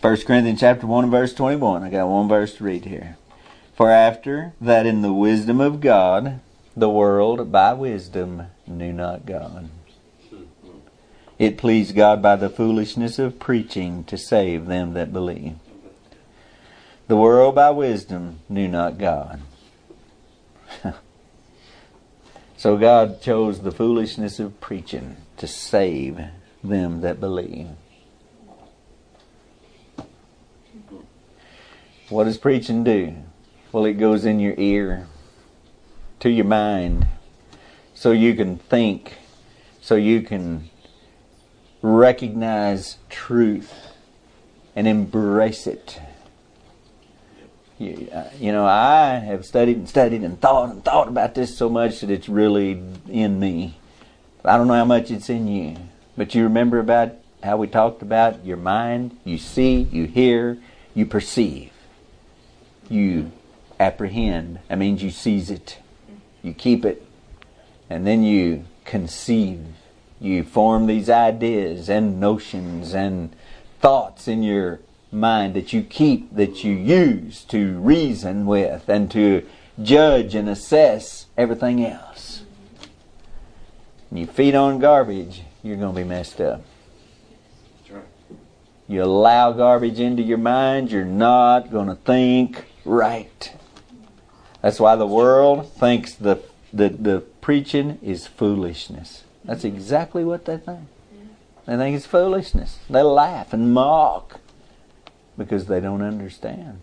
[0.00, 1.82] 1 Corinthians chapter 1 and verse 21.
[1.82, 3.18] I got one verse to read here.
[3.76, 6.40] For after that in the wisdom of God,
[6.74, 9.68] the world by wisdom knew not God.
[11.38, 15.56] It pleased God by the foolishness of preaching to save them that believe.
[17.08, 19.42] The world by wisdom knew not God.
[22.56, 26.18] so God chose the foolishness of preaching to save
[26.64, 27.66] them that believe.
[32.10, 33.14] What does preaching do?
[33.70, 35.06] Well, it goes in your ear,
[36.18, 37.06] to your mind,
[37.94, 39.14] so you can think,
[39.80, 40.70] so you can
[41.82, 43.92] recognize truth
[44.74, 46.00] and embrace it.
[47.78, 51.56] You, uh, you know, I have studied and studied and thought and thought about this
[51.56, 53.78] so much that it's really in me.
[54.44, 55.76] I don't know how much it's in you,
[56.16, 57.12] but you remember about
[57.44, 60.58] how we talked about your mind, you see, you hear,
[60.92, 61.70] you perceive
[62.90, 63.30] you
[63.78, 64.58] apprehend.
[64.68, 65.78] That means you seize it,
[66.42, 67.06] you keep it,
[67.88, 69.62] and then you conceive.
[70.20, 73.34] You form these ideas and notions and
[73.80, 74.80] thoughts in your
[75.10, 79.46] mind that you keep, that you use to reason with and to
[79.82, 82.42] judge and assess everything else.
[84.10, 86.62] And you feed on garbage, you're going to be messed up.
[88.86, 93.52] You allow garbage into your mind, you're not going to think right.
[94.62, 96.40] That's why the world thinks the,
[96.72, 99.24] the, the preaching is foolishness.
[99.44, 100.80] That's exactly what they think.
[101.66, 102.78] They think it's foolishness.
[102.88, 104.40] They laugh and mock
[105.38, 106.80] because they don't understand.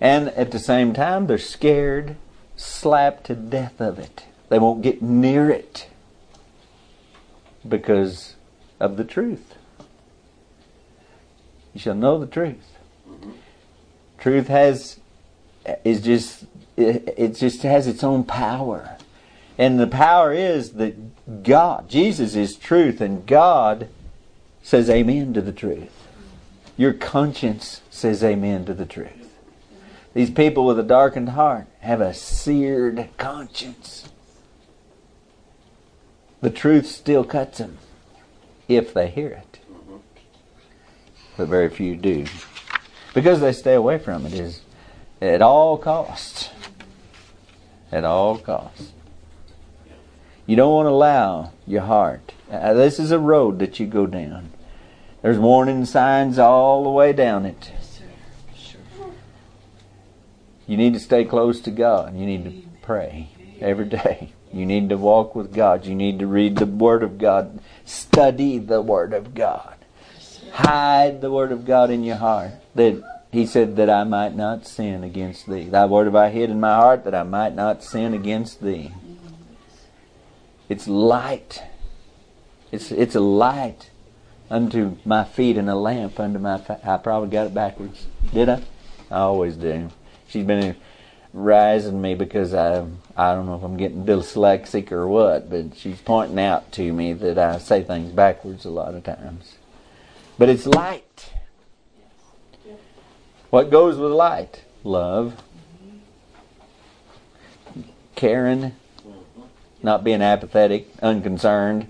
[0.00, 2.16] And at the same time, they're scared,
[2.54, 4.24] slapped to death of it.
[4.50, 5.88] They won't get near it
[7.66, 8.34] because
[8.78, 9.54] of the truth.
[11.72, 12.75] You shall know the truth,
[14.26, 14.98] Truth has
[15.84, 16.46] is just
[16.76, 18.96] it, it just has its own power.
[19.56, 23.86] And the power is that God, Jesus is truth, and God
[24.64, 26.08] says amen to the truth.
[26.76, 29.30] Your conscience says amen to the truth.
[30.12, 34.08] These people with a darkened heart have a seared conscience.
[36.40, 37.78] The truth still cuts them
[38.66, 39.60] if they hear it.
[41.36, 42.26] But very few do
[43.16, 44.60] because they stay away from it is
[45.22, 46.50] at all costs.
[47.90, 48.92] At all costs.
[50.44, 52.34] You don't want to allow your heart.
[52.50, 54.50] Uh, this is a road that you go down.
[55.22, 57.72] There's warning signs all the way down it.
[60.66, 62.18] You need to stay close to God.
[62.18, 63.28] You need to pray
[63.62, 64.34] every day.
[64.52, 65.86] You need to walk with God.
[65.86, 67.60] You need to read the Word of God.
[67.86, 69.75] Study the Word of God
[70.56, 72.52] hide the word of God in your heart.
[72.74, 75.64] That he said that I might not sin against thee.
[75.64, 78.92] Thy word have I hid in my heart that I might not sin against thee.
[80.68, 81.62] It's light.
[82.72, 83.90] It's it's a light
[84.50, 86.56] unto my feet and a lamp unto my.
[86.58, 88.06] Fa- I probably got it backwards.
[88.32, 88.62] Did I?
[89.10, 89.90] I always do.
[90.28, 90.74] She's been
[91.34, 92.80] rising me because I
[93.16, 97.12] I don't know if I'm getting dyslexic or what, but she's pointing out to me
[97.12, 99.55] that I say things backwards a lot of times.
[100.38, 101.32] But it's light.
[103.50, 104.62] What goes with light?
[104.84, 105.42] Love.
[108.16, 108.72] Caring.
[109.82, 111.86] Not being apathetic, unconcerned,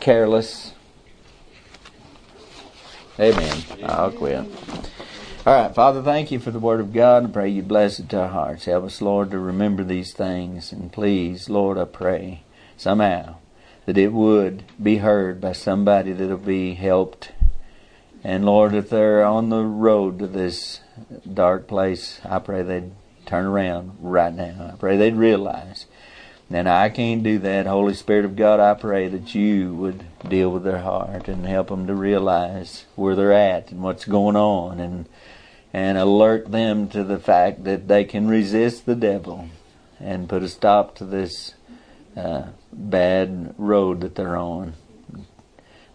[0.00, 0.72] careless.
[3.20, 3.56] Amen.
[3.84, 4.46] I'll quit.
[5.46, 7.24] All right, Father, thank you for the Word of God.
[7.24, 8.64] I pray you bless it to our hearts.
[8.64, 10.72] Help us, Lord, to remember these things.
[10.72, 12.42] And please, Lord, I pray
[12.76, 13.36] somehow
[13.88, 17.32] that it would be heard by somebody that'll be helped.
[18.22, 20.80] And Lord, if they're on the road to this
[21.32, 22.90] dark place, I pray they'd
[23.24, 24.72] turn around right now.
[24.74, 25.86] I pray they'd realize.
[26.50, 27.64] And I can't do that.
[27.64, 31.68] Holy Spirit of God, I pray that you would deal with their heart and help
[31.68, 35.08] them to realize where they're at and what's going on and
[35.72, 39.48] and alert them to the fact that they can resist the devil
[39.98, 41.54] and put a stop to this
[42.72, 44.74] bad road that they're on.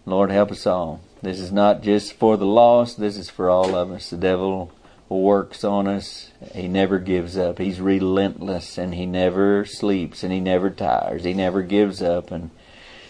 [0.06, 1.00] Lord, help us all.
[1.22, 4.10] This is not just for the lost, this is for all of us.
[4.10, 4.72] The devil
[5.08, 6.30] works on us.
[6.54, 7.58] He never gives up.
[7.58, 11.24] He's relentless and he never sleeps and he never tires.
[11.24, 12.50] He never gives up and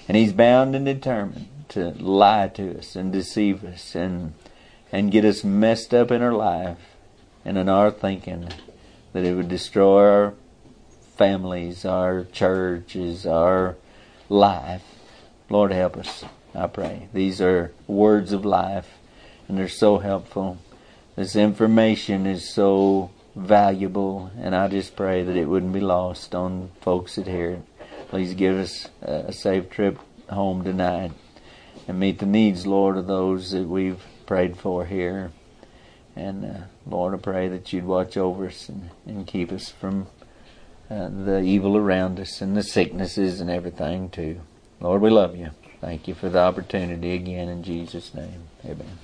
[0.07, 4.35] and he's bound and determined to lie to us and deceive us and
[4.93, 6.79] and get us messed up in our life
[7.45, 8.49] and in our thinking
[9.13, 10.35] that it would destroy our
[11.17, 13.77] families, our churches, our
[14.29, 14.83] life.
[15.49, 17.09] Lord, help us, I pray.
[17.13, 18.89] These are words of life,
[19.49, 20.59] and they're so helpful.
[21.17, 26.71] This information is so valuable, and I just pray that it wouldn't be lost on
[26.81, 27.63] folks that hear it.
[28.09, 29.99] Please give us a safe trip
[30.29, 31.13] home tonight
[31.87, 35.31] and meet the needs, Lord, of those that we've prayed for here.
[36.17, 40.07] And uh, Lord, I pray that you'd watch over us and, and keep us from
[40.91, 44.39] uh, the evil around us and the sicknesses and everything too.
[44.81, 45.51] Lord, we love you.
[45.81, 48.49] Thank you for the opportunity again in Jesus' name.
[48.67, 48.99] Amen.